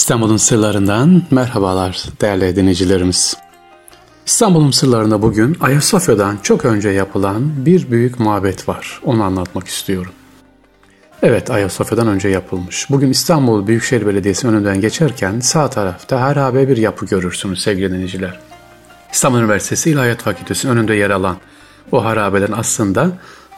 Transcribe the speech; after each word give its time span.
İstanbul'un 0.00 0.36
sırlarından 0.36 1.22
merhabalar 1.30 2.04
değerli 2.20 2.56
dinleyicilerimiz. 2.56 3.36
İstanbul'un 4.26 4.70
sırlarında 4.70 5.22
bugün 5.22 5.56
Ayasofya'dan 5.60 6.38
çok 6.42 6.64
önce 6.64 6.88
yapılan 6.88 7.66
bir 7.66 7.90
büyük 7.90 8.20
mabet 8.20 8.68
var. 8.68 9.00
Onu 9.04 9.22
anlatmak 9.22 9.68
istiyorum. 9.68 10.12
Evet 11.22 11.50
Ayasofya'dan 11.50 12.06
önce 12.08 12.28
yapılmış. 12.28 12.90
Bugün 12.90 13.10
İstanbul 13.10 13.66
Büyükşehir 13.66 14.06
Belediyesi 14.06 14.48
önünden 14.48 14.80
geçerken 14.80 15.40
sağ 15.40 15.70
tarafta 15.70 16.20
harabe 16.20 16.68
bir 16.68 16.76
yapı 16.76 17.06
görürsünüz 17.06 17.62
sevgili 17.62 17.90
dinleyiciler. 17.90 18.40
İstanbul 19.12 19.38
Üniversitesi 19.38 19.90
İlahiyat 19.90 20.22
Fakültesi'nin 20.22 20.72
önünde 20.72 20.94
yer 20.94 21.10
alan 21.10 21.36
o 21.92 22.04
harabelerin 22.04 22.52
aslında 22.52 23.10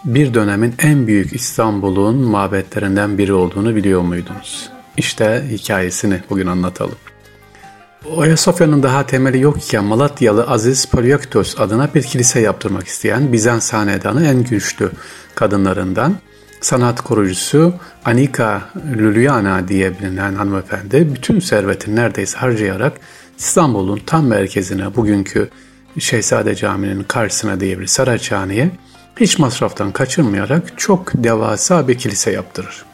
bir 0.04 0.34
dönemin 0.34 0.74
en 0.79 1.06
büyük 1.06 1.32
İstanbul'un 1.32 2.16
mabetlerinden 2.16 3.18
biri 3.18 3.32
olduğunu 3.32 3.77
biliyor 3.77 4.00
muydunuz? 4.00 4.72
İşte 4.96 5.45
hikayesini 5.50 6.20
bugün 6.30 6.46
anlatalım. 6.46 6.96
Ayasofya'nın 8.17 8.82
daha 8.82 9.07
temeli 9.07 9.40
yokken 9.40 9.84
Malatyalı 9.84 10.46
Aziz 10.46 10.84
Polyaktos 10.84 11.61
adına 11.61 11.94
bir 11.94 12.03
kilise 12.03 12.40
yaptırmak 12.40 12.86
isteyen 12.86 13.32
Bizans 13.32 13.72
hanedanı 13.72 14.26
en 14.26 14.44
güçlü 14.44 14.90
kadınlarından 15.34 16.14
sanat 16.61 17.00
korucusu 17.00 17.75
Anika 18.04 18.62
Lülyana 18.96 19.68
diye 19.68 19.98
bilinen 19.98 20.34
hanımefendi 20.34 21.14
bütün 21.14 21.40
servetini 21.40 21.96
neredeyse 21.96 22.39
harcayarak 22.39 22.93
İstanbul'un 23.39 24.00
tam 24.06 24.26
merkezine 24.26 24.96
bugünkü 24.96 25.48
Şehzade 25.98 26.54
Camii'nin 26.54 27.03
karşısına 27.03 27.61
diyebilir 27.61 27.86
Saraçhane'ye 27.86 28.70
hiç 29.20 29.39
masraftan 29.39 29.93
kaçırmayarak 29.93 30.79
çok 30.79 31.12
devasa 31.14 31.89
bir 31.89 31.98
kilise 31.98 32.31
yaptırır. 32.31 32.92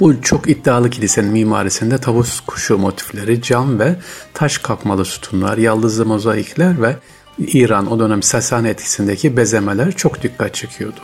Bu 0.00 0.22
çok 0.22 0.50
iddialı 0.50 0.90
kilisenin 0.90 1.32
mimarisinde 1.32 1.98
tavus 1.98 2.40
kuşu 2.40 2.78
motifleri, 2.78 3.42
cam 3.42 3.78
ve 3.78 3.96
taş 4.34 4.58
kakmalı 4.58 5.04
sütunlar, 5.04 5.58
yaldızlı 5.58 6.06
mozaikler 6.06 6.82
ve 6.82 6.96
İran 7.38 7.92
o 7.92 7.98
dönem 7.98 8.22
Sasani 8.22 8.68
etkisindeki 8.68 9.36
bezemeler 9.36 9.92
çok 9.92 10.22
dikkat 10.22 10.54
çekiyordu. 10.54 11.00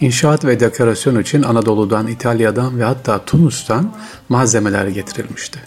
İnşaat 0.00 0.44
ve 0.44 0.60
dekorasyon 0.60 1.20
için 1.20 1.42
Anadolu'dan, 1.42 2.06
İtalya'dan 2.06 2.78
ve 2.78 2.84
hatta 2.84 3.24
Tunus'tan 3.24 3.94
malzemeler 4.28 4.86
getirilmişti. 4.86 5.58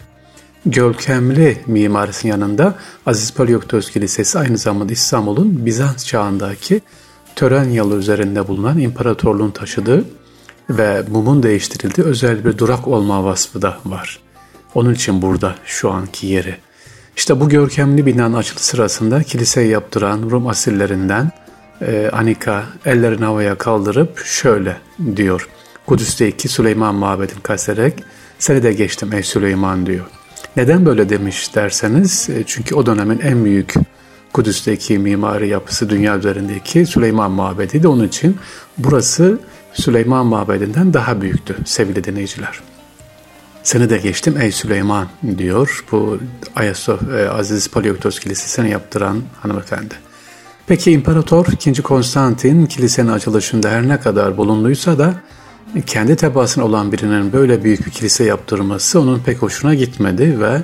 Görkemli 0.66 1.58
mimarisinin 1.68 2.32
yanında 2.32 2.76
Aziz 3.06 3.32
Polioktos 3.32 3.92
Kilisesi 3.92 4.40
aynı 4.40 4.58
zamanda 4.58 4.94
İstanbul'un 4.94 5.66
Bizans 5.66 6.06
çağındaki 6.06 6.82
tören 7.36 7.70
yalı 7.70 7.98
üzerinde 7.98 8.48
bulunan 8.48 8.80
imparatorluğun 8.80 9.52
taşıdığı 9.52 10.06
ve 10.70 11.04
mumun 11.12 11.44
değiştirildiği 11.44 12.08
özel 12.08 12.46
bir 12.46 12.58
durak 12.58 12.88
olma 12.88 13.24
vasfı 13.24 13.62
da 13.62 13.78
var. 13.86 14.20
Onun 14.76 14.94
için 14.94 15.22
burada 15.22 15.56
şu 15.66 15.92
anki 15.92 16.28
yeri. 16.28 16.56
İşte 17.18 17.40
bu 17.40 17.50
görkemli 17.50 18.06
binanın 18.06 18.34
açılış 18.34 18.62
sırasında 18.62 19.24
kiliseyi 19.24 19.70
yaptıran 19.70 20.30
Rum 20.30 20.48
asillerinden 20.48 21.32
e, 21.82 22.10
Anika 22.14 22.64
ellerini 22.86 23.26
havaya 23.26 23.56
kaldırıp 23.56 24.26
şöyle 24.26 24.78
diyor. 25.16 25.50
Kudüs'teki 25.86 26.48
Süleyman 26.48 26.96
Mabed'in 26.96 27.40
kasterek 27.44 27.94
seni 28.40 28.64
de 28.64 28.74
geçtim 28.74 29.14
ey 29.14 29.24
Süleyman 29.24 29.86
diyor. 29.86 30.06
Neden 30.56 30.86
böyle 30.86 31.10
demiş 31.10 31.56
derseniz 31.56 32.30
e, 32.30 32.44
çünkü 32.48 32.76
o 32.76 32.86
dönemin 32.86 33.20
en 33.20 33.46
büyük 33.46 33.74
Kudüs'teki 34.34 35.00
mimari 35.00 35.48
yapısı 35.48 35.90
dünya 35.90 36.18
üzerindeki 36.18 36.86
Süleyman 36.86 37.32
Mabedi 37.32 37.84
de 37.84 37.88
onun 37.88 38.08
için 38.08 38.38
burası 38.78 39.40
Süleyman 39.74 40.26
Mabedi'nden 40.26 40.94
daha 40.94 41.22
büyüktü 41.22 41.56
sevgili 41.66 42.04
dinleyiciler. 42.04 42.60
Seni 43.64 43.90
de 43.90 43.98
geçtim 43.98 44.38
ey 44.42 44.52
Süleyman 44.52 45.08
diyor 45.38 45.86
bu 45.92 46.20
Ayasof, 46.56 47.02
e, 47.14 47.30
Aziz 47.30 47.68
Polioktos 47.68 48.20
Kilisesi'ni 48.20 48.70
yaptıran 48.70 49.22
hanımefendi. 49.42 49.96
Peki 50.68 50.92
İmparator 50.92 51.46
2. 51.52 51.82
Konstantin 51.82 52.66
kilisenin 52.66 53.08
açılışında 53.08 53.70
her 53.70 53.88
ne 53.88 54.00
kadar 54.00 54.38
bulunduysa 54.38 55.00
da 55.00 55.14
kendi 55.86 56.16
tebaasına 56.16 56.66
olan 56.66 56.92
birinin 56.92 57.34
böyle 57.34 57.64
büyük 57.64 57.86
bir 57.86 57.92
kilise 57.92 58.24
yaptırması 58.24 59.00
onun 59.00 59.20
pek 59.20 59.42
hoşuna 59.42 59.74
gitmedi 59.74 60.40
ve 60.40 60.62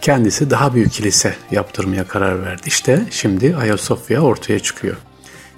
kendisi 0.00 0.50
daha 0.50 0.74
büyük 0.74 0.92
kilise 0.92 1.34
yaptırmaya 1.50 2.04
karar 2.08 2.42
verdi. 2.42 2.62
İşte 2.66 3.06
şimdi 3.10 3.56
Ayasofya 3.56 4.20
ortaya 4.20 4.58
çıkıyor. 4.58 4.96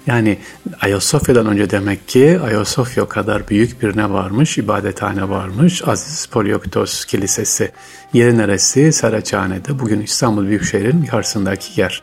Yani 0.07 0.37
Ayasofya'dan 0.81 1.47
önce 1.47 1.69
demek 1.69 2.07
ki 2.07 2.39
Ayasofya 2.43 3.07
kadar 3.07 3.47
büyük 3.47 3.81
bir 3.81 3.97
ne 3.97 4.09
varmış, 4.09 4.57
ibadethane 4.57 5.29
varmış. 5.29 5.87
Aziz 5.87 6.25
Polioktos 6.25 7.05
Kilisesi. 7.05 7.71
Yeri 8.13 8.37
neresi? 8.37 8.93
Saraçhane'de. 8.93 9.79
Bugün 9.79 10.01
İstanbul 10.01 10.47
Büyükşehir'in 10.47 11.05
karşısındaki 11.05 11.81
yer. 11.81 12.01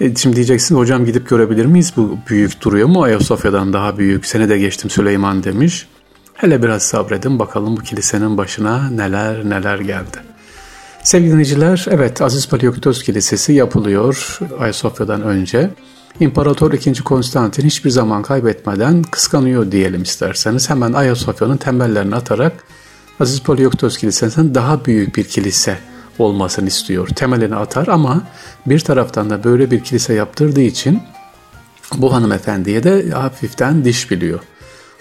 E, 0.00 0.14
şimdi 0.14 0.36
diyeceksin 0.36 0.76
hocam 0.76 1.04
gidip 1.04 1.28
görebilir 1.28 1.66
miyiz? 1.66 1.92
Bu 1.96 2.18
büyük 2.28 2.62
duruyor 2.62 2.88
mu? 2.88 3.02
Ayasofya'dan 3.02 3.72
daha 3.72 3.98
büyük. 3.98 4.26
Sene 4.26 4.48
de 4.48 4.58
geçtim 4.58 4.90
Süleyman 4.90 5.44
demiş. 5.44 5.86
Hele 6.34 6.62
biraz 6.62 6.82
sabredin 6.82 7.38
bakalım 7.38 7.76
bu 7.76 7.80
kilisenin 7.80 8.38
başına 8.38 8.90
neler 8.90 9.50
neler 9.50 9.78
geldi. 9.78 10.18
Sevgili 11.02 11.30
dinleyiciler, 11.30 11.86
evet 11.90 12.22
Aziz 12.22 12.48
Palioktos 12.48 13.02
Kilisesi 13.02 13.52
yapılıyor 13.52 14.38
Ayasofya'dan 14.58 15.22
önce. 15.22 15.70
İmparator 16.20 16.72
II. 16.72 16.94
Konstantin 16.94 17.62
hiçbir 17.62 17.90
zaman 17.90 18.22
kaybetmeden 18.22 19.02
kıskanıyor 19.02 19.72
diyelim 19.72 20.02
isterseniz. 20.02 20.70
Hemen 20.70 20.92
Ayasofya'nın 20.92 21.56
temellerini 21.56 22.14
atarak 22.14 22.64
Aziz 23.20 23.40
Polioktos 23.40 23.98
Kilisesi'nin 23.98 24.54
daha 24.54 24.84
büyük 24.84 25.16
bir 25.16 25.24
kilise 25.24 25.78
olmasını 26.18 26.68
istiyor. 26.68 27.08
Temelini 27.08 27.56
atar 27.56 27.86
ama 27.86 28.22
bir 28.66 28.80
taraftan 28.80 29.30
da 29.30 29.44
böyle 29.44 29.70
bir 29.70 29.84
kilise 29.84 30.14
yaptırdığı 30.14 30.60
için 30.60 31.02
bu 31.96 32.12
hanımefendiye 32.12 32.82
de 32.82 33.10
hafiften 33.10 33.84
diş 33.84 34.10
biliyor. 34.10 34.40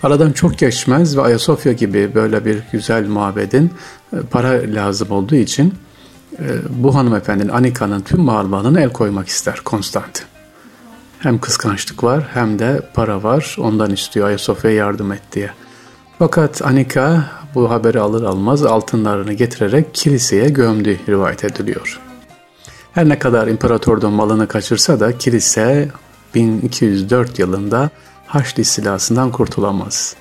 Aradan 0.03 0.31
çok 0.31 0.57
geçmez 0.57 1.17
ve 1.17 1.21
Ayasofya 1.21 1.73
gibi 1.73 2.15
böyle 2.15 2.45
bir 2.45 2.63
güzel 2.71 3.07
mabedin 3.07 3.71
e, 4.13 4.17
para 4.31 4.61
lazım 4.67 5.11
olduğu 5.11 5.35
için 5.35 5.73
e, 6.39 6.45
bu 6.69 6.95
hanımefendinin 6.95 7.49
Anika'nın 7.49 8.01
tüm 8.01 8.21
mal 8.21 8.75
el 8.75 8.89
koymak 8.89 9.27
ister 9.27 9.59
Konstantin. 9.59 10.36
Hem 11.19 11.39
kıskançlık 11.39 12.03
var 12.03 12.27
hem 12.33 12.59
de 12.59 12.81
para 12.93 13.23
var. 13.23 13.55
Ondan 13.59 13.91
istiyor 13.91 14.27
Ayasofya'ya 14.27 14.77
yardım 14.77 15.11
et 15.11 15.21
diye. 15.31 15.49
Fakat 16.19 16.61
Anika 16.61 17.23
bu 17.55 17.69
haberi 17.69 17.99
alır 17.99 18.23
almaz 18.23 18.65
altınlarını 18.65 19.33
getirerek 19.33 19.93
kiliseye 19.93 20.49
gömdü 20.49 20.99
rivayet 21.09 21.45
ediliyor. 21.45 21.99
Her 22.91 23.09
ne 23.09 23.19
kadar 23.19 23.47
imparatordan 23.47 24.13
malını 24.13 24.47
kaçırsa 24.47 24.99
da 24.99 25.17
kilise 25.17 25.89
1204 26.35 27.39
yılında 27.39 27.89
Haçlı 28.27 28.61
istilasından 28.61 29.31
kurtulamaz. 29.31 30.15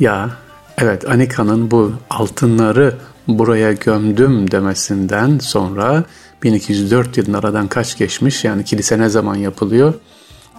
Ya 0.00 0.30
evet 0.78 1.08
Anika'nın 1.08 1.70
bu 1.70 1.92
altınları 2.10 2.94
buraya 3.28 3.72
gömdüm 3.72 4.50
demesinden 4.50 5.38
sonra 5.38 6.04
1204 6.42 7.16
yılın 7.16 7.32
aradan 7.32 7.68
kaç 7.68 7.98
geçmiş 7.98 8.44
yani 8.44 8.64
kilise 8.64 8.98
ne 8.98 9.08
zaman 9.08 9.34
yapılıyor? 9.34 9.94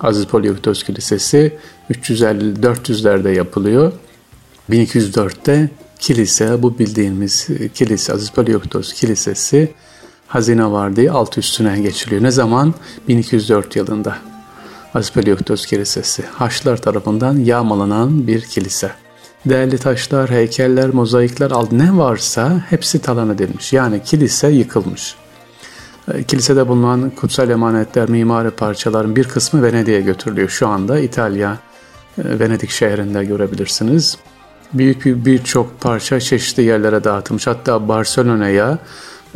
Aziz 0.02 0.26
Polioktos 0.26 0.84
Kilisesi 0.84 1.58
350-400'lerde 1.92 3.36
yapılıyor. 3.36 3.94
1204'te 4.70 5.70
kilise 6.00 6.64
bu 6.64 6.80
bildiğimiz 6.80 7.48
kilise 7.74 8.14
Aziz 8.14 8.30
Polioktos 8.32 8.94
Kilisesi 8.94 9.74
hazine 10.28 10.72
var 10.72 10.96
diye 10.96 11.12
alt 11.12 11.38
üstüne 11.38 11.82
geçiliyor. 11.82 12.24
Ne 12.24 12.32
zaman? 12.32 12.74
1204 13.08 13.76
yılında. 13.76 14.18
Aziz 14.94 15.12
Polioktos 15.12 15.66
Kilisesi 15.66 16.24
Haçlılar 16.24 16.78
tarafından 16.78 17.38
yağmalanan 17.38 18.28
bir 18.28 18.42
kilise. 18.42 18.92
Değerli 19.46 19.78
taşlar, 19.78 20.30
heykeller, 20.30 20.90
mozaikler, 20.90 21.52
ne 21.72 21.98
varsa 21.98 22.66
hepsi 22.70 23.00
talan 23.00 23.30
edilmiş. 23.30 23.74
Yani 23.74 24.04
kilise 24.04 24.48
yıkılmış. 24.48 25.16
E, 26.14 26.24
kilisede 26.24 26.68
bulunan 26.68 27.10
kutsal 27.10 27.50
emanetler, 27.50 28.10
mimari 28.10 28.52
parçaların 28.52 29.16
bir 29.16 29.24
kısmı 29.24 29.64
Venedik'e 29.64 30.02
götürülüyor. 30.02 30.50
Şu 30.50 30.68
anda 30.68 31.00
İtalya, 31.00 31.58
e, 32.18 32.40
Venedik 32.40 32.70
şehrinde 32.70 33.26
görebilirsiniz. 33.26 34.18
Büyük 34.74 35.06
bir 35.06 35.26
birçok 35.26 35.82
parça 35.82 36.20
çeşitli 36.20 36.64
yerlere 36.64 37.04
dağıtılmış. 37.04 37.48
Hatta 37.48 37.88
Barcelona'ya 37.88 38.78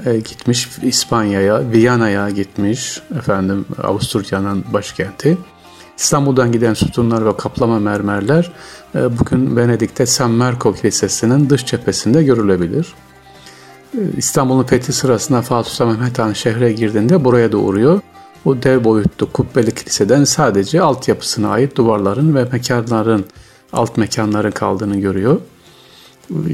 e, 0.05 0.17
gitmiş, 0.17 0.69
İspanya'ya, 0.81 1.71
Viyana'ya 1.71 2.29
gitmiş, 2.29 3.01
efendim 3.17 3.65
Avusturya'nın 3.83 4.65
başkenti. 4.73 5.37
İstanbul'dan 5.97 6.51
giden 6.51 6.73
sütunlar 6.73 7.25
ve 7.25 7.37
kaplama 7.37 7.79
mermerler 7.79 8.51
bugün 8.93 9.55
Venedik'te 9.55 10.05
San 10.05 10.31
Marco 10.31 10.73
Kilisesi'nin 10.73 11.49
dış 11.49 11.65
cephesinde 11.65 12.23
görülebilir. 12.23 12.93
İstanbul'un 14.17 14.63
fethi 14.63 14.93
sırasında 14.93 15.41
Fatih 15.41 15.71
Sultan 15.71 15.87
Mehmet 15.87 16.19
Han 16.19 16.33
şehre 16.33 16.71
girdiğinde 16.71 17.25
buraya 17.25 17.51
da 17.51 17.57
uğruyor. 17.57 18.01
Bu 18.45 18.63
dev 18.63 18.83
boyutlu 18.83 19.31
kubbeli 19.31 19.75
kiliseden 19.75 20.23
sadece 20.23 20.81
altyapısına 20.81 21.49
ait 21.49 21.75
duvarların 21.75 22.35
ve 22.35 22.43
mekanların, 22.51 23.25
alt 23.73 23.97
mekanların 23.97 24.51
kaldığını 24.51 24.99
görüyor. 24.99 25.41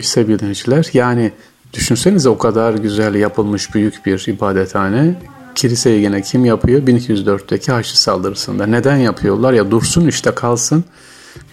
Sevgili 0.02 0.40
dinleyiciler, 0.40 0.90
yani 0.94 1.32
Düşünsenize 1.76 2.30
o 2.30 2.38
kadar 2.38 2.74
güzel 2.74 3.16
yapılmış 3.16 3.76
büyük 3.76 4.06
bir 4.06 4.28
ibadethane. 4.28 5.22
Kiliseyi 5.56 6.04
yine 6.04 6.22
kim 6.22 6.46
yapıyor? 6.46 6.82
1204'teki 6.82 7.72
Haçlı 7.72 7.98
saldırısında. 7.98 8.66
Neden 8.66 8.98
yapıyorlar? 8.98 9.54
Ya 9.54 9.72
dursun 9.72 10.08
işte 10.08 10.32
kalsın. 10.32 10.84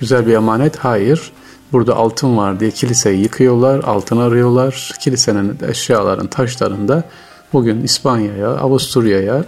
Güzel 0.01 0.27
bir 0.27 0.33
emanet. 0.33 0.77
Hayır. 0.77 1.33
Burada 1.73 1.97
altın 1.97 2.37
var 2.37 2.61
diye 2.61 2.71
kiliseyi 2.71 3.23
yıkıyorlar, 3.23 3.85
altın 3.85 4.17
arıyorlar. 4.17 4.91
Kilisenin 5.01 5.59
eşyaların, 5.69 6.27
taşlarında 6.27 7.05
bugün 7.53 7.83
İspanya'ya, 7.83 8.49
Avusturya'ya, 8.49 9.45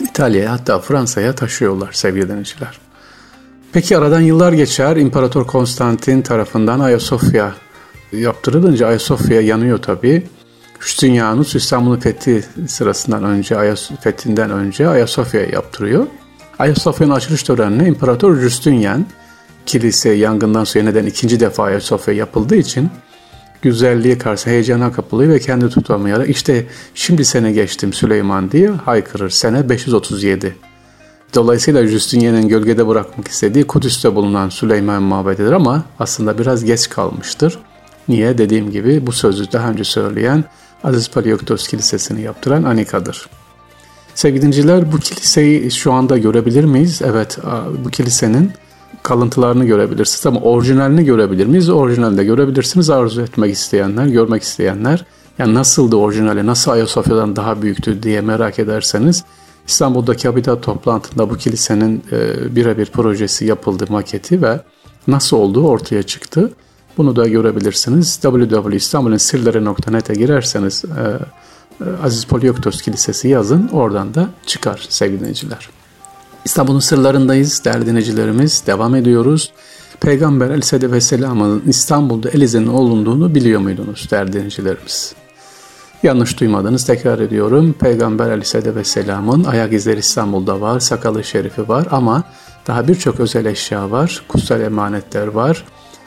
İtalya'ya 0.00 0.52
hatta 0.52 0.78
Fransa'ya 0.78 1.34
taşıyorlar 1.34 1.92
sevgili 1.92 2.28
denizciler. 2.28 2.78
Peki 3.72 3.98
aradan 3.98 4.20
yıllar 4.20 4.52
geçer. 4.52 4.96
İmparator 4.96 5.46
Konstantin 5.46 6.22
tarafından 6.22 6.80
Ayasofya 6.80 7.54
yaptırılınca 8.12 8.86
Ayasofya 8.86 9.40
yanıyor 9.40 9.78
tabii. 9.78 10.26
Justinianus 10.80 11.54
İstanbul'un 11.54 12.00
fethi 12.00 12.44
sırasından 12.66 13.24
önce, 13.24 13.58
Ayas 13.58 13.90
fethinden 14.00 14.50
önce 14.50 14.88
Ayasofya'ya 14.88 15.48
yaptırıyor. 15.48 16.06
Ayasofya'nın 16.58 17.14
açılış 17.14 17.42
törenine 17.42 17.88
İmparator 17.88 18.36
Justinian 18.36 19.06
kilise 19.68 20.10
yangından 20.10 20.64
sonra 20.64 20.84
neden 20.84 21.06
ikinci 21.06 21.40
defa 21.40 21.64
Ayasofya 21.64 22.14
yapıldığı 22.14 22.56
için 22.56 22.90
güzelliği 23.62 24.18
karşı 24.18 24.50
heyecana 24.50 24.92
kapılıyor 24.92 25.32
ve 25.32 25.38
kendi 25.38 25.68
tutamayarak 25.68 26.28
işte 26.28 26.66
şimdi 26.94 27.24
sene 27.24 27.52
geçtim 27.52 27.92
Süleyman 27.92 28.50
diye 28.50 28.68
haykırır. 28.68 29.30
Sene 29.30 29.68
537. 29.68 30.56
Dolayısıyla 31.34 31.86
Justinian'ın 31.86 32.48
gölgede 32.48 32.88
bırakmak 32.88 33.28
istediği 33.28 33.66
Kudüs'te 33.66 34.14
bulunan 34.14 34.48
Süleyman 34.48 35.02
mabedidir 35.02 35.52
ama 35.52 35.84
aslında 35.98 36.38
biraz 36.38 36.64
geç 36.64 36.88
kalmıştır. 36.88 37.58
Niye? 38.08 38.38
Dediğim 38.38 38.70
gibi 38.70 39.06
bu 39.06 39.12
sözü 39.12 39.52
daha 39.52 39.70
önce 39.70 39.84
söyleyen 39.84 40.44
Aziz 40.84 41.10
Palioktos 41.10 41.68
Kilisesi'ni 41.68 42.22
yaptıran 42.22 42.62
Anika'dır. 42.62 43.28
Sevgili 44.14 44.42
dinciler 44.42 44.92
bu 44.92 44.98
kiliseyi 44.98 45.70
şu 45.70 45.92
anda 45.92 46.18
görebilir 46.18 46.64
miyiz? 46.64 47.02
Evet 47.04 47.38
bu 47.84 47.90
kilisenin 47.90 48.52
kalıntılarını 49.08 49.64
görebilirsiniz 49.64 50.26
ama 50.26 50.40
orijinalini 50.40 51.04
görebilir 51.04 51.46
miyiz? 51.46 51.70
Orijinalde 51.70 52.24
görebilirsiniz 52.24 52.90
arzu 52.90 53.22
etmek 53.22 53.54
isteyenler, 53.54 54.06
görmek 54.06 54.42
isteyenler. 54.42 55.04
Yani 55.38 55.54
nasıldı 55.54 55.96
orijinali, 55.96 56.46
nasıl 56.46 56.70
Ayasofya'dan 56.70 57.36
daha 57.36 57.62
büyüktü 57.62 58.02
diye 58.02 58.20
merak 58.20 58.58
ederseniz 58.58 59.24
İstanbul'daki 59.66 60.28
Habitat 60.28 60.62
toplantında 60.62 61.30
bu 61.30 61.36
kilisenin 61.36 62.04
e, 62.12 62.56
birebir 62.56 62.86
projesi 62.86 63.44
yapıldı, 63.44 63.84
maketi 63.88 64.42
ve 64.42 64.60
nasıl 65.06 65.36
olduğu 65.36 65.68
ortaya 65.68 66.02
çıktı. 66.02 66.52
Bunu 66.96 67.16
da 67.16 67.28
görebilirsiniz. 67.28 68.16
www.istanbulinsirleri.net'e 68.16 70.14
girerseniz 70.14 70.84
e, 70.84 70.88
e, 70.88 71.86
Aziz 72.04 72.24
Polyoktos 72.24 72.82
Kilisesi 72.82 73.28
yazın. 73.28 73.68
Oradan 73.68 74.14
da 74.14 74.28
çıkar 74.46 74.86
sevgili 74.88 75.20
dinleyiciler. 75.20 75.68
İstanbul'un 76.44 76.78
sırlarındayız 76.78 77.64
değerli 77.64 77.86
dinleyicilerimiz. 77.86 78.62
Devam 78.66 78.94
ediyoruz. 78.94 79.52
Peygamber 80.00 80.46
Aleyhisselatü 80.46 80.92
Vesselam'ın 80.92 81.62
İstanbul'da 81.66 82.30
Elize'nin 82.30 82.66
olunduğunu 82.66 83.34
biliyor 83.34 83.60
muydunuz 83.60 84.08
değerli 84.10 84.32
dinleyicilerimiz? 84.32 85.14
Yanlış 86.02 86.40
duymadınız 86.40 86.86
tekrar 86.86 87.18
ediyorum. 87.18 87.72
Peygamber 87.72 88.26
Aleyhisselatü 88.26 88.74
Vesselam'ın 88.74 89.44
ayak 89.44 89.72
izleri 89.72 89.98
İstanbul'da 89.98 90.60
var, 90.60 90.80
sakalı 90.80 91.24
şerifi 91.24 91.68
var 91.68 91.86
ama 91.90 92.24
daha 92.66 92.88
birçok 92.88 93.20
özel 93.20 93.44
eşya 93.44 93.90
var, 93.90 94.22
kutsal 94.28 94.60
emanetler 94.60 95.26
var. 95.26 95.64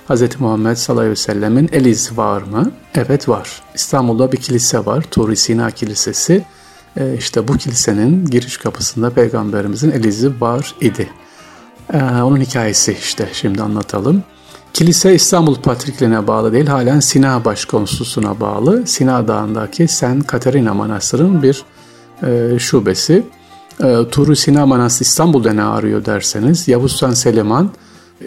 Hz. 0.10 0.40
Muhammed 0.40 0.76
sallallahu 0.76 1.02
aleyhi 1.02 1.12
ve 1.12 1.16
sellemin 1.16 1.70
el 1.72 1.86
izi 1.86 2.18
var 2.18 2.42
mı? 2.42 2.72
Evet 2.96 3.30
var. 3.30 3.62
İstanbul'da 3.76 4.32
bir 4.32 4.38
kilise 4.38 4.86
var, 4.86 5.02
Turi 5.12 5.36
Sina 5.36 5.72
Kilisesi. 5.72 6.46
E, 6.98 7.18
işte 7.18 7.48
bu 7.48 7.58
kilisenin 7.58 8.26
giriş 8.26 8.58
kapısında 8.58 9.10
peygamberimizin 9.10 9.92
el 9.92 10.04
izi 10.04 10.42
var 10.42 10.76
idi. 10.82 11.10
E, 11.94 11.98
onun 12.04 12.40
hikayesi 12.40 12.98
işte 13.02 13.30
şimdi 13.34 13.62
anlatalım. 13.62 14.24
Kilise 14.74 15.16
İstanbul 15.16 15.56
Patrikliğine 15.56 16.28
bağlı 16.28 16.54
değil, 16.54 16.68
halen 16.68 17.00
Sina 17.00 17.46
Başkonsolosluğu'na 17.46 18.40
bağlı. 18.40 18.88
Sina 18.88 19.28
Dağı'ndaki 19.28 19.88
Sen 19.88 20.22
Katerina 20.22 20.74
Manastırı'nın 20.74 21.44
bir 21.44 21.64
e, 22.24 22.60
şubesi. 22.60 23.24
E, 23.84 24.10
Turu 24.12 24.36
Sina 24.36 24.66
Manastırı 24.66 25.08
İstanbul'da 25.08 25.54
ne 25.54 25.64
arıyor 25.64 26.06
derseniz, 26.06 26.68
Yavuz 26.68 26.92
Sultan 26.92 27.14
Seliman 27.14 27.72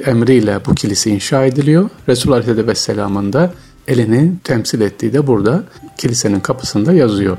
emriyle 0.05 0.61
bu 0.67 0.75
kilise 0.75 1.11
inşa 1.11 1.45
ediliyor. 1.45 1.91
Resulullah 2.09 2.49
Aleyhisselam'ın 2.49 3.33
da 3.33 3.53
elini 3.89 4.33
temsil 4.45 4.81
ettiği 4.81 5.13
de 5.13 5.27
burada 5.27 5.63
kilisenin 5.99 6.41
kapısında 6.41 6.93
yazıyor. 6.93 7.37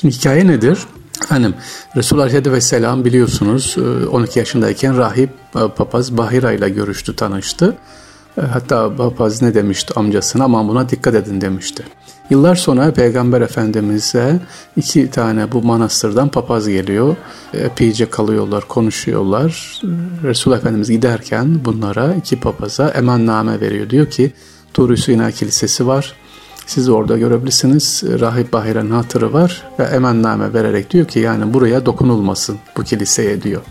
Şimdi 0.00 0.14
hikaye 0.14 0.46
nedir? 0.46 0.78
Efendim 1.24 1.54
Resulullah 1.96 2.24
Aleyhisselam 2.24 3.04
biliyorsunuz 3.04 3.76
12 4.12 4.38
yaşındayken 4.38 4.98
rahip 4.98 5.30
papaz 5.52 6.16
Bahira 6.16 6.52
ile 6.52 6.68
görüştü, 6.68 7.16
tanıştı. 7.16 7.76
E, 8.38 8.40
hatta 8.40 8.96
papaz 8.96 9.42
ne 9.42 9.54
demişti 9.54 9.92
amcasına 9.96 10.44
aman 10.44 10.68
buna 10.68 10.88
dikkat 10.88 11.14
edin 11.14 11.40
demişti. 11.40 11.84
Yıllar 12.30 12.54
sonra 12.54 12.92
Peygamber 12.92 13.40
Efendimiz'e 13.40 14.40
iki 14.76 15.10
tane 15.10 15.52
bu 15.52 15.62
manastırdan 15.62 16.28
papaz 16.28 16.68
geliyor. 16.68 17.16
Epeyce 17.54 18.10
kalıyorlar, 18.10 18.68
konuşuyorlar. 18.68 19.80
Resul 20.22 20.52
Efendimiz 20.52 20.90
giderken 20.90 21.64
bunlara 21.64 22.14
iki 22.14 22.40
papaza 22.40 22.88
emanname 22.88 23.60
veriyor. 23.60 23.90
Diyor 23.90 24.10
ki 24.10 24.32
Tur 24.74 24.96
Sina 24.96 25.30
Kilisesi 25.30 25.86
var. 25.86 26.14
Siz 26.66 26.88
orada 26.88 27.18
görebilirsiniz. 27.18 28.02
Rahip 28.20 28.52
Bahir'in 28.52 28.90
hatırı 28.90 29.32
var 29.32 29.62
ve 29.78 29.82
emanname 29.82 30.54
vererek 30.54 30.90
diyor 30.90 31.06
ki 31.06 31.18
yani 31.18 31.54
buraya 31.54 31.86
dokunulmasın 31.86 32.58
bu 32.76 32.82
kiliseye 32.82 33.42
diyor. 33.42 33.62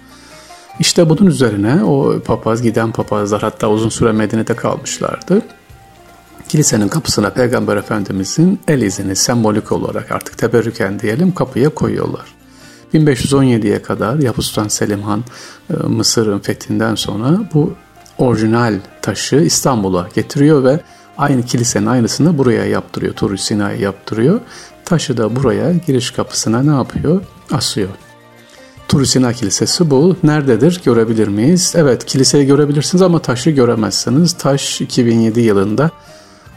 İşte 0.79 1.09
bunun 1.09 1.25
üzerine 1.25 1.83
o 1.83 2.19
papaz 2.19 2.61
giden 2.61 2.91
papazlar 2.91 3.41
hatta 3.41 3.69
uzun 3.69 3.89
süre 3.89 4.11
Medine'de 4.11 4.55
kalmışlardı. 4.55 5.41
Kilisenin 6.47 6.87
kapısına 6.87 7.29
Peygamber 7.29 7.77
Efendimizin 7.77 8.59
el 8.67 8.81
izini 8.81 9.15
sembolik 9.15 9.71
olarak 9.71 10.11
artık 10.11 10.37
teberrüken 10.37 10.99
diyelim 10.99 11.33
kapıya 11.33 11.69
koyuyorlar. 11.69 12.25
1517'ye 12.93 13.81
kadar 13.81 14.19
Yavuz 14.19 14.45
Sultan 14.45 14.67
Selim 14.67 15.01
Han 15.01 15.23
e, 15.69 15.73
Mısır'ın 15.73 16.39
fethinden 16.39 16.95
sonra 16.95 17.39
bu 17.53 17.73
orijinal 18.17 18.79
taşı 19.01 19.35
İstanbul'a 19.35 20.07
getiriyor 20.15 20.63
ve 20.63 20.79
aynı 21.17 21.43
kilisenin 21.45 21.85
aynısını 21.85 22.37
buraya 22.37 22.65
yaptırıyor. 22.65 23.13
Tur 23.13 23.37
Sina'ya 23.37 23.77
yaptırıyor. 23.77 24.39
Taşı 24.85 25.17
da 25.17 25.35
buraya 25.35 25.73
giriş 25.73 26.11
kapısına 26.11 26.63
ne 26.63 26.71
yapıyor? 26.71 27.21
Asıyor. 27.51 27.89
Turisina 28.87 29.33
Kilisesi 29.33 29.89
bu. 29.89 30.15
Nerededir? 30.23 30.81
Görebilir 30.85 31.27
miyiz? 31.27 31.73
Evet 31.75 32.05
kiliseyi 32.05 32.45
görebilirsiniz 32.45 33.01
ama 33.01 33.19
taşı 33.19 33.49
göremezsiniz. 33.49 34.33
Taş 34.33 34.81
2007 34.81 35.41
yılında 35.41 35.91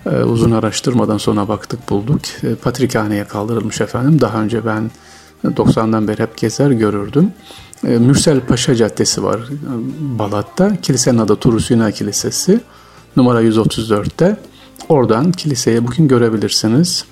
e, 0.07 0.11
uzun 0.11 0.51
araştırmadan 0.51 1.19
sonra 1.19 1.49
baktık 1.49 1.91
bulduk. 1.91 2.21
E, 2.43 2.55
Patrikhaneye 2.55 3.25
kaldırılmış 3.25 3.81
efendim. 3.81 4.21
Daha 4.21 4.43
önce 4.43 4.67
ben 4.67 4.91
90'dan 5.45 6.09
beri 6.09 6.23
hep 6.23 6.37
gezer 6.37 6.71
görürdüm. 6.71 7.33
E, 7.87 7.89
Mürsel 7.89 8.41
Paşa 8.41 8.75
Caddesi 8.75 9.23
var 9.23 9.39
e, 9.39 9.73
Balat'ta. 10.19 10.77
Kilisenin 10.77 11.19
adı 11.19 11.37
Turusina 11.37 11.91
Kilisesi. 11.91 12.61
Numara 13.17 13.43
134'te. 13.43 14.37
Oradan 14.89 15.33
kiliseye 15.33 15.87
bugün 15.87 16.09
görebilirsiniz. 16.09 17.05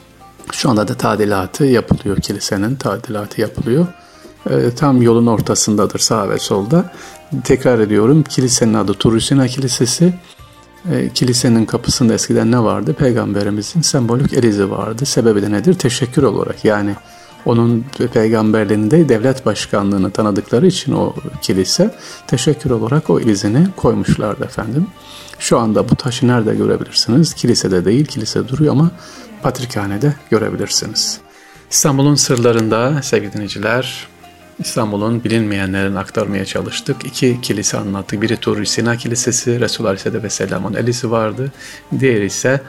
Şu 0.52 0.70
anda 0.70 0.88
da 0.88 0.94
tadilatı 0.94 1.64
yapılıyor 1.64 2.16
kilisenin 2.16 2.76
tadilatı 2.76 3.40
yapılıyor. 3.40 3.86
E, 4.50 4.70
tam 4.70 5.02
yolun 5.02 5.26
ortasındadır 5.26 5.98
sağ 5.98 6.30
ve 6.30 6.38
solda. 6.38 6.92
Tekrar 7.44 7.78
ediyorum 7.78 8.22
kilisenin 8.22 8.74
adı 8.74 8.94
Turusina 8.94 9.48
Kilisesi. 9.48 10.14
E, 10.92 11.08
kilisenin 11.08 11.64
kapısında 11.64 12.14
eskiden 12.14 12.52
ne 12.52 12.62
vardı? 12.62 12.94
Peygamberimizin 12.94 13.80
sembolik 13.80 14.32
elizi 14.32 14.70
vardı. 14.70 15.06
Sebebi 15.06 15.42
de 15.42 15.52
nedir? 15.52 15.74
Teşekkür 15.74 16.22
olarak 16.22 16.64
yani 16.64 16.94
onun 17.46 17.84
peygamberliğinde 18.12 19.08
devlet 19.08 19.46
başkanlığını 19.46 20.10
tanıdıkları 20.10 20.66
için 20.66 20.92
o 20.92 21.14
kilise 21.42 21.94
teşekkür 22.26 22.70
olarak 22.70 23.10
o 23.10 23.20
ilizini 23.20 23.66
koymuşlardı 23.76 24.44
efendim. 24.44 24.86
Şu 25.38 25.58
anda 25.58 25.88
bu 25.88 25.96
taşı 25.96 26.28
nerede 26.28 26.54
görebilirsiniz? 26.54 27.34
Kilisede 27.34 27.84
değil, 27.84 28.06
kilise 28.06 28.48
duruyor 28.48 28.72
ama 28.72 28.90
patrikhanede 29.42 30.14
görebilirsiniz. 30.30 31.20
İstanbul'un 31.70 32.14
sırlarında 32.14 33.02
sevgili 33.02 33.32
dinleyiciler 33.32 34.08
İstanbul'un 34.58 35.24
bilinmeyenlerin 35.24 35.94
aktarmaya 35.94 36.44
çalıştık. 36.44 36.96
İki 37.04 37.40
kilise 37.40 37.78
anlattık. 37.78 38.22
Biri 38.22 38.36
Tur 38.36 38.64
Sina 38.64 38.96
Kilisesi, 38.96 39.60
Resulullah 39.60 39.90
Aleyhisselatü 39.90 40.22
Vesselam'ın 40.22 40.74
elisi 40.74 41.10
vardı. 41.10 41.52
Diğeri 42.00 42.26
ise 42.26 42.60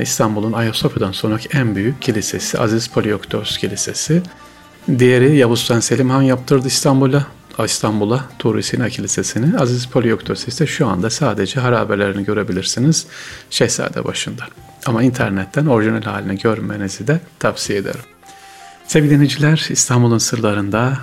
İstanbul'un 0.00 0.52
Ayasofya'dan 0.52 1.12
sonraki 1.12 1.48
en 1.58 1.74
büyük 1.74 2.02
kilisesi, 2.02 2.58
Aziz 2.58 2.88
Polioktos 2.88 3.58
Kilisesi. 3.58 4.22
Diğeri 4.98 5.36
Yavuz 5.36 5.60
Sultan 5.60 5.80
Selim 5.80 6.10
Han 6.10 6.22
yaptırdı 6.22 6.66
İstanbul'a. 6.68 7.26
İstanbul'a 7.64 8.24
Tuğri 8.38 8.62
Sina 8.62 8.88
Kilisesi'ni. 8.88 9.58
Aziz 9.58 9.86
Polioktos 9.86 10.48
ise 10.48 10.66
şu 10.66 10.86
anda 10.86 11.10
sadece 11.10 11.60
harabelerini 11.60 12.24
görebilirsiniz 12.24 13.06
Şehzade 13.50 14.04
başında. 14.04 14.44
Ama 14.86 15.02
internetten 15.02 15.66
orijinal 15.66 16.02
halini 16.02 16.38
görmenizi 16.38 17.06
de 17.06 17.20
tavsiye 17.38 17.78
ederim. 17.78 18.00
Sevgili 18.86 19.10
dinleyiciler 19.10 19.66
İstanbul'un 19.70 20.18
sırlarında 20.18 20.98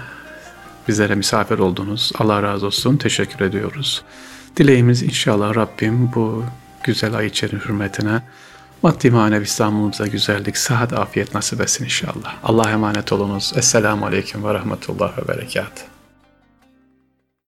bizlere 0.87 1.15
misafir 1.15 1.59
oldunuz. 1.59 2.11
Allah 2.19 2.43
razı 2.43 2.65
olsun. 2.65 2.97
Teşekkür 2.97 3.45
ediyoruz. 3.45 4.03
Dileğimiz 4.57 5.03
inşallah 5.03 5.55
Rabbim 5.55 6.11
bu 6.15 6.45
güzel 6.83 7.15
ay 7.15 7.27
içeri 7.27 7.53
hürmetine 7.53 8.21
maddi 8.83 9.11
manevi 9.11 9.43
İstanbul'umuza 9.43 10.07
güzellik, 10.07 10.57
sıhhat, 10.57 10.93
afiyet 10.93 11.35
nasip 11.35 11.61
etsin 11.61 11.83
inşallah. 11.83 12.35
Allah'a 12.43 12.71
emanet 12.71 13.11
olunuz. 13.11 13.53
Esselamu 13.55 14.05
Aleyküm 14.05 14.43
ve 14.43 14.53
Rahmetullah 14.53 15.17
ve 15.17 15.27
Berekat. 15.27 15.85